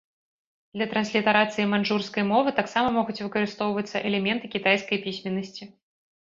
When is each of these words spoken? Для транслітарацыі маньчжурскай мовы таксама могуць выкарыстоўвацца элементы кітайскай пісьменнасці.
Для 0.77 0.85
транслітарацыі 0.93 1.67
маньчжурскай 1.73 2.25
мовы 2.31 2.49
таксама 2.61 2.87
могуць 2.97 3.19
выкарыстоўвацца 3.27 4.03
элементы 4.13 4.45
кітайскай 4.57 4.97
пісьменнасці. 5.07 5.63